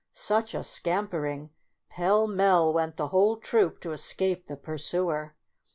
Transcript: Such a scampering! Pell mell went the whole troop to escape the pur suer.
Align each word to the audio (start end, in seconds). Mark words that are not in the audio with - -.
Such 0.13 0.55
a 0.55 0.63
scampering! 0.63 1.51
Pell 1.91 2.25
mell 2.27 2.73
went 2.73 2.97
the 2.97 3.09
whole 3.09 3.37
troop 3.37 3.79
to 3.81 3.91
escape 3.91 4.47
the 4.47 4.57
pur 4.57 4.79
suer. 4.79 5.35